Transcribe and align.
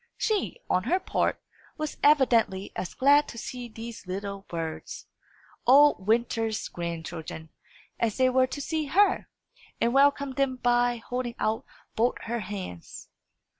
She, 0.17 0.57
on 0.67 0.85
her 0.85 0.99
part, 0.99 1.39
was 1.77 1.97
evidently 2.01 2.71
as 2.75 2.95
glad 2.95 3.27
to 3.27 3.37
see 3.37 3.67
these 3.67 4.07
little 4.07 4.45
birds, 4.49 5.05
old 5.67 6.07
Winter's 6.07 6.67
grandchildren, 6.69 7.49
as 7.99 8.17
they 8.17 8.27
were 8.27 8.47
to 8.47 8.61
see 8.61 8.85
her, 8.85 9.29
and 9.79 9.93
welcomed 9.93 10.37
them 10.37 10.55
by 10.55 10.97
holding 10.97 11.35
out 11.37 11.65
both 11.95 12.15
her 12.23 12.39
hands. 12.39 13.09